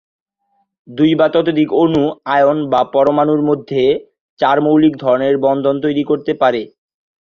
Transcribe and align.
দুই 0.87 1.11
বা 1.15 1.27
ততোধিক 1.33 1.69
অণু, 1.81 2.03
আয়ন 2.35 2.57
বা 2.71 2.81
পরমাণুর 2.93 3.41
মধ্যে 3.49 3.81
চার 4.39 4.57
মৌলিক 4.65 4.93
ধরণের 5.03 5.35
বন্ধন 5.45 5.75
তৈরি 5.83 6.03
করতে 6.09 6.31
পারে। 6.41 6.61